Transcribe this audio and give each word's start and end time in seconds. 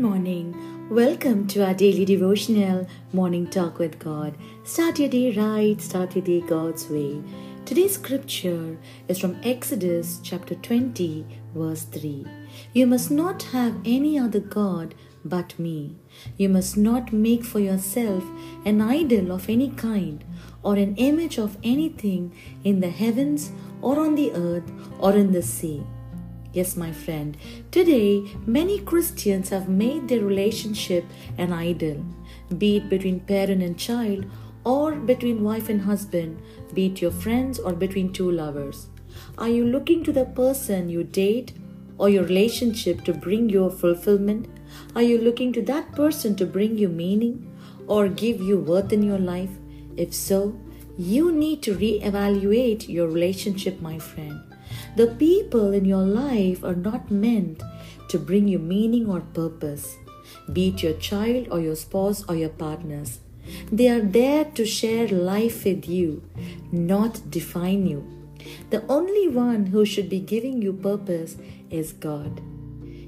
morning. 0.00 0.88
Welcome 0.88 1.46
to 1.48 1.62
our 1.62 1.74
daily 1.74 2.06
devotional 2.06 2.86
morning 3.12 3.46
talk 3.46 3.78
with 3.78 3.98
God. 3.98 4.34
Start 4.64 4.98
your 4.98 5.10
day 5.10 5.36
right, 5.36 5.78
start 5.78 6.16
your 6.16 6.24
day 6.24 6.40
God's 6.40 6.88
way. 6.88 7.22
Today's 7.66 7.96
scripture 7.96 8.78
is 9.08 9.18
from 9.18 9.36
Exodus 9.42 10.18
chapter 10.22 10.54
20, 10.54 11.26
verse 11.54 11.82
3. 11.82 12.26
You 12.72 12.86
must 12.86 13.10
not 13.10 13.42
have 13.42 13.76
any 13.84 14.18
other 14.18 14.40
God 14.40 14.94
but 15.22 15.58
me. 15.58 15.96
You 16.38 16.48
must 16.48 16.78
not 16.78 17.12
make 17.12 17.44
for 17.44 17.60
yourself 17.60 18.24
an 18.64 18.80
idol 18.80 19.32
of 19.32 19.50
any 19.50 19.68
kind 19.68 20.24
or 20.62 20.76
an 20.76 20.96
image 20.96 21.38
of 21.38 21.58
anything 21.62 22.34
in 22.64 22.80
the 22.80 22.88
heavens 22.88 23.52
or 23.82 24.00
on 24.00 24.14
the 24.14 24.32
earth 24.32 24.72
or 24.98 25.12
in 25.12 25.32
the 25.32 25.42
sea. 25.42 25.84
Yes, 26.52 26.76
my 26.76 26.90
friend, 26.90 27.36
today 27.70 28.24
many 28.44 28.80
Christians 28.80 29.50
have 29.50 29.68
made 29.68 30.08
their 30.08 30.24
relationship 30.24 31.04
an 31.38 31.52
idol, 31.52 32.04
be 32.58 32.78
it 32.78 32.88
between 32.88 33.20
parent 33.20 33.62
and 33.62 33.78
child, 33.78 34.26
or 34.64 34.96
between 34.96 35.44
wife 35.44 35.68
and 35.68 35.82
husband, 35.82 36.42
be 36.74 36.86
it 36.86 37.00
your 37.00 37.12
friends 37.12 37.60
or 37.60 37.72
between 37.72 38.12
two 38.12 38.30
lovers. 38.32 38.88
Are 39.38 39.48
you 39.48 39.64
looking 39.64 40.02
to 40.04 40.12
the 40.12 40.24
person 40.24 40.88
you 40.88 41.04
date 41.04 41.52
or 41.98 42.08
your 42.08 42.24
relationship 42.24 43.04
to 43.04 43.14
bring 43.14 43.48
you 43.48 43.70
fulfillment? 43.70 44.48
Are 44.96 45.02
you 45.02 45.18
looking 45.18 45.52
to 45.52 45.62
that 45.62 45.92
person 45.92 46.34
to 46.36 46.46
bring 46.46 46.76
you 46.76 46.88
meaning 46.88 47.46
or 47.86 48.08
give 48.08 48.40
you 48.40 48.58
worth 48.58 48.92
in 48.92 49.04
your 49.04 49.18
life? 49.18 49.50
If 49.96 50.14
so, 50.14 50.58
you 51.00 51.32
need 51.32 51.62
to 51.62 51.74
re-evaluate 51.74 52.86
your 52.86 53.08
relationship, 53.08 53.80
my 53.80 53.98
friend. 53.98 54.38
The 54.96 55.06
people 55.06 55.72
in 55.72 55.86
your 55.86 56.04
life 56.04 56.62
are 56.62 56.74
not 56.74 57.10
meant 57.10 57.62
to 58.10 58.18
bring 58.18 58.48
you 58.48 58.58
meaning 58.58 59.08
or 59.08 59.20
purpose, 59.20 59.96
be 60.52 60.68
it 60.68 60.82
your 60.82 60.92
child 60.94 61.48
or 61.50 61.58
your 61.58 61.74
spouse 61.74 62.22
or 62.28 62.36
your 62.36 62.50
partners. 62.50 63.20
They 63.72 63.88
are 63.88 64.02
there 64.02 64.44
to 64.44 64.66
share 64.66 65.08
life 65.08 65.64
with 65.64 65.88
you, 65.88 66.22
not 66.70 67.30
define 67.30 67.86
you. 67.86 68.04
The 68.68 68.84
only 68.86 69.28
one 69.28 69.66
who 69.66 69.86
should 69.86 70.10
be 70.10 70.20
giving 70.20 70.60
you 70.60 70.74
purpose 70.74 71.38
is 71.70 71.94
God. 71.94 72.42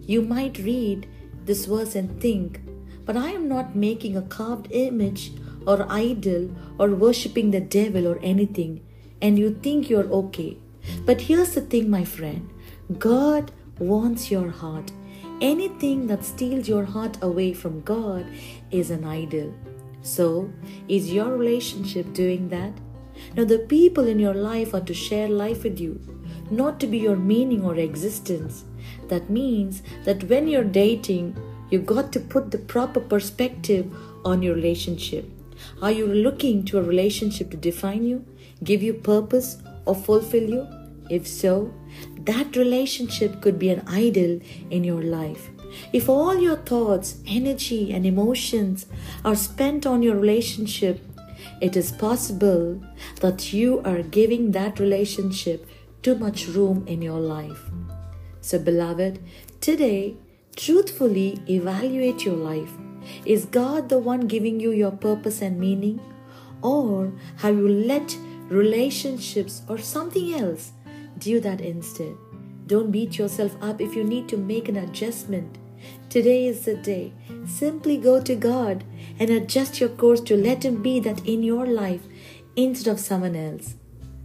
You 0.06 0.22
might 0.22 0.58
read 0.58 1.06
this 1.44 1.66
verse 1.66 1.94
and 1.94 2.18
think, 2.22 2.60
but 3.04 3.18
I 3.18 3.32
am 3.32 3.48
not 3.48 3.76
making 3.76 4.16
a 4.16 4.22
carved 4.22 4.68
image 4.70 5.32
or 5.66 5.86
idol 5.90 6.50
or 6.78 6.90
worshipping 6.90 7.50
the 7.50 7.60
devil 7.60 8.06
or 8.06 8.18
anything, 8.22 8.80
and 9.20 9.38
you 9.38 9.54
think 9.62 9.88
you're 9.88 10.10
okay. 10.10 10.58
But 11.04 11.22
here's 11.22 11.54
the 11.54 11.60
thing, 11.60 11.88
my 11.90 12.04
friend 12.04 12.50
God 12.98 13.52
wants 13.78 14.30
your 14.30 14.50
heart. 14.50 14.92
Anything 15.40 16.06
that 16.06 16.24
steals 16.24 16.68
your 16.68 16.84
heart 16.84 17.18
away 17.20 17.52
from 17.52 17.80
God 17.80 18.26
is 18.70 18.90
an 18.90 19.04
idol. 19.04 19.52
So, 20.02 20.52
is 20.88 21.12
your 21.12 21.36
relationship 21.36 22.12
doing 22.12 22.48
that? 22.50 22.72
Now, 23.36 23.44
the 23.44 23.60
people 23.60 24.06
in 24.06 24.18
your 24.18 24.34
life 24.34 24.74
are 24.74 24.80
to 24.80 24.94
share 24.94 25.28
life 25.28 25.64
with 25.64 25.80
you, 25.80 26.00
not 26.50 26.80
to 26.80 26.86
be 26.86 26.98
your 26.98 27.16
meaning 27.16 27.64
or 27.64 27.76
existence. 27.76 28.64
That 29.08 29.30
means 29.30 29.82
that 30.04 30.24
when 30.24 30.48
you're 30.48 30.64
dating, 30.64 31.36
you've 31.70 31.86
got 31.86 32.12
to 32.12 32.20
put 32.20 32.50
the 32.50 32.58
proper 32.58 33.00
perspective 33.00 33.92
on 34.24 34.42
your 34.42 34.54
relationship. 34.54 35.28
Are 35.80 35.90
you 35.90 36.06
looking 36.06 36.64
to 36.66 36.78
a 36.78 36.82
relationship 36.82 37.50
to 37.50 37.56
define 37.56 38.04
you, 38.04 38.24
give 38.64 38.82
you 38.82 38.94
purpose, 38.94 39.58
or 39.84 39.94
fulfill 39.94 40.48
you? 40.48 40.66
If 41.10 41.26
so, 41.26 41.72
that 42.20 42.56
relationship 42.56 43.40
could 43.42 43.58
be 43.58 43.70
an 43.70 43.82
idol 43.86 44.40
in 44.70 44.84
your 44.84 45.02
life. 45.02 45.50
If 45.92 46.08
all 46.08 46.38
your 46.38 46.56
thoughts, 46.56 47.16
energy, 47.26 47.92
and 47.92 48.06
emotions 48.06 48.86
are 49.24 49.34
spent 49.34 49.86
on 49.86 50.02
your 50.02 50.16
relationship, 50.16 51.00
it 51.60 51.76
is 51.76 51.92
possible 51.92 52.82
that 53.20 53.52
you 53.52 53.80
are 53.84 54.02
giving 54.02 54.52
that 54.52 54.78
relationship 54.78 55.66
too 56.02 56.14
much 56.14 56.46
room 56.48 56.84
in 56.86 57.02
your 57.02 57.20
life. 57.20 57.70
So, 58.40 58.58
beloved, 58.58 59.20
today, 59.60 60.16
truthfully 60.56 61.40
evaluate 61.48 62.24
your 62.24 62.36
life. 62.36 62.72
Is 63.24 63.44
God 63.46 63.88
the 63.88 63.98
one 63.98 64.26
giving 64.26 64.60
you 64.60 64.72
your 64.72 64.90
purpose 64.90 65.42
and 65.42 65.58
meaning? 65.58 66.00
Or 66.62 67.12
have 67.38 67.56
you 67.56 67.68
let 67.68 68.16
relationships 68.48 69.62
or 69.68 69.78
something 69.78 70.34
else 70.34 70.72
do 71.18 71.40
that 71.40 71.60
instead? 71.60 72.16
Don't 72.66 72.92
beat 72.92 73.18
yourself 73.18 73.56
up 73.60 73.80
if 73.80 73.94
you 73.94 74.04
need 74.04 74.28
to 74.28 74.36
make 74.36 74.68
an 74.68 74.76
adjustment. 74.76 75.58
Today 76.08 76.46
is 76.46 76.64
the 76.64 76.76
day. 76.76 77.12
Simply 77.46 77.96
go 77.96 78.20
to 78.22 78.34
God 78.34 78.84
and 79.18 79.30
adjust 79.30 79.80
your 79.80 79.88
course 79.88 80.20
to 80.22 80.36
let 80.36 80.64
Him 80.64 80.82
be 80.82 81.00
that 81.00 81.26
in 81.26 81.42
your 81.42 81.66
life 81.66 82.02
instead 82.54 82.92
of 82.92 83.00
someone 83.00 83.34
else. 83.34 83.74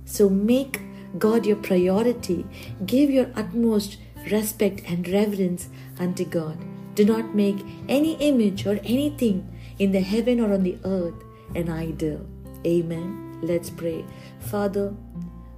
So 0.06 0.30
make 0.30 0.82
God 1.18 1.46
your 1.46 1.56
priority. 1.58 2.46
Give 2.86 3.10
your 3.10 3.32
utmost 3.36 3.98
respect 4.32 4.84
and 4.88 5.08
reverence 5.08 5.70
unto 6.00 6.26
God. 6.26 6.58
Do 6.98 7.06
not 7.06 7.36
make 7.36 7.64
any 7.88 8.14
image 8.14 8.66
or 8.66 8.80
anything 8.84 9.48
in 9.78 9.92
the 9.92 10.00
heaven 10.02 10.40
or 10.40 10.52
on 10.52 10.64
the 10.64 10.80
earth 10.84 11.14
an 11.54 11.70
idol. 11.70 12.26
Amen. 12.66 13.38
Let's 13.44 13.70
pray. 13.70 14.04
Father, 14.40 14.96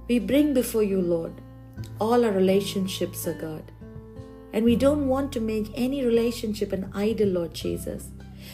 we 0.06 0.18
bring 0.18 0.52
before 0.52 0.82
you, 0.82 1.00
Lord, 1.00 1.32
all 1.98 2.26
our 2.26 2.30
relationships, 2.30 3.26
O 3.26 3.32
God. 3.32 3.72
And 4.52 4.66
we 4.66 4.76
don't 4.76 5.08
want 5.08 5.32
to 5.32 5.40
make 5.40 5.70
any 5.74 6.04
relationship 6.04 6.74
an 6.74 6.90
idol, 6.92 7.28
Lord 7.28 7.54
Jesus, 7.54 8.10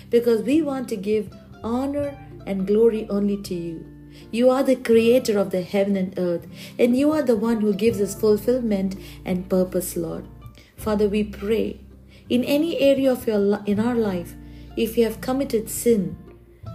because 0.08 0.42
we 0.42 0.62
want 0.62 0.88
to 0.90 0.96
give 0.96 1.34
honor 1.64 2.16
and 2.46 2.68
glory 2.68 3.08
only 3.10 3.42
to 3.42 3.54
you. 3.54 3.84
You 4.30 4.48
are 4.48 4.62
the 4.62 4.76
creator 4.76 5.40
of 5.40 5.50
the 5.50 5.62
heaven 5.62 5.96
and 5.96 6.16
earth, 6.16 6.46
and 6.78 6.96
you 6.96 7.10
are 7.10 7.22
the 7.22 7.34
one 7.34 7.62
who 7.62 7.74
gives 7.74 8.00
us 8.00 8.14
fulfillment 8.14 8.94
and 9.24 9.50
purpose, 9.50 9.96
Lord. 9.96 10.28
Father, 10.76 11.08
we 11.08 11.24
pray 11.24 11.80
in 12.28 12.44
any 12.44 12.78
area 12.80 13.12
of 13.12 13.26
your 13.26 13.62
in 13.66 13.80
our 13.80 13.94
life, 13.94 14.34
if 14.76 14.96
you 14.96 15.04
have 15.04 15.20
committed 15.20 15.70
sin, 15.70 16.16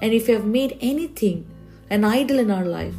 and 0.02 0.14
if 0.14 0.28
you 0.28 0.34
have 0.34 0.46
made 0.46 0.78
anything 0.82 1.46
an 1.90 2.04
idol 2.04 2.40
in 2.40 2.50
our 2.50 2.66
life, 2.66 2.96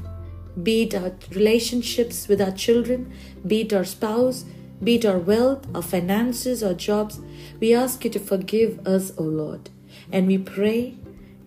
be 0.62 0.82
it 0.82 0.94
our 0.94 1.12
relationships 1.30 2.28
with 2.28 2.40
our 2.40 2.50
children, 2.52 3.12
be 3.46 3.62
it 3.62 3.72
our 3.72 3.84
spouse, 3.84 4.44
be 4.84 4.96
it 4.96 5.06
our 5.06 5.18
wealth, 5.18 5.66
our 5.74 5.82
finances, 5.82 6.62
our 6.62 6.74
jobs, 6.74 7.20
we 7.60 7.74
ask 7.74 8.04
you 8.04 8.10
to 8.10 8.18
forgive 8.18 8.86
us, 8.86 9.12
O 9.16 9.22
Lord. 9.22 9.70
And 10.10 10.26
we 10.26 10.38
pray 10.38 10.96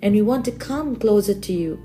and 0.01 0.15
we 0.15 0.21
want 0.21 0.45
to 0.45 0.51
come 0.51 0.95
closer 0.95 1.33
to 1.33 1.53
you 1.53 1.79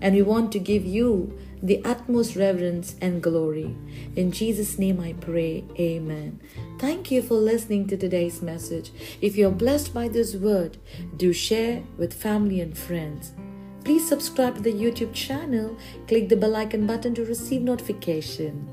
and 0.00 0.14
we 0.14 0.22
want 0.22 0.52
to 0.52 0.58
give 0.58 0.84
you 0.84 1.36
the 1.62 1.82
utmost 1.84 2.36
reverence 2.36 2.96
and 3.00 3.22
glory. 3.22 3.74
In 4.14 4.30
Jesus' 4.30 4.78
name 4.78 5.00
I 5.00 5.14
pray, 5.14 5.64
Amen. 5.78 6.40
Thank 6.78 7.10
you 7.10 7.22
for 7.22 7.34
listening 7.34 7.86
to 7.88 7.96
today's 7.96 8.42
message. 8.42 8.92
If 9.20 9.36
you're 9.36 9.50
blessed 9.50 9.94
by 9.94 10.08
this 10.08 10.34
word, 10.34 10.76
do 11.16 11.32
share 11.32 11.82
with 11.96 12.12
family 12.12 12.60
and 12.60 12.76
friends. 12.76 13.32
Please 13.84 14.06
subscribe 14.06 14.56
to 14.56 14.62
the 14.62 14.72
YouTube 14.72 15.14
channel, 15.14 15.76
click 16.08 16.28
the 16.28 16.36
bell 16.36 16.56
icon 16.56 16.86
button 16.86 17.14
to 17.14 17.24
receive 17.24 17.62
notification. 17.62 18.68